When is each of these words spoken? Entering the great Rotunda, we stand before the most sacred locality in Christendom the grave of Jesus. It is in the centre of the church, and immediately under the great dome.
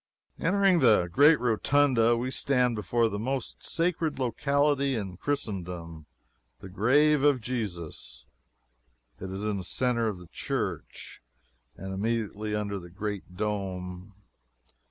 Entering 0.39 0.79
the 0.79 1.07
great 1.11 1.39
Rotunda, 1.39 2.17
we 2.17 2.31
stand 2.31 2.75
before 2.75 3.07
the 3.07 3.19
most 3.19 3.61
sacred 3.61 4.17
locality 4.17 4.95
in 4.95 5.17
Christendom 5.17 6.07
the 6.59 6.69
grave 6.69 7.21
of 7.21 7.39
Jesus. 7.39 8.25
It 9.19 9.29
is 9.29 9.43
in 9.43 9.57
the 9.57 9.63
centre 9.63 10.07
of 10.07 10.17
the 10.17 10.25
church, 10.29 11.21
and 11.77 11.93
immediately 11.93 12.55
under 12.55 12.79
the 12.79 12.89
great 12.89 13.37
dome. 13.37 14.15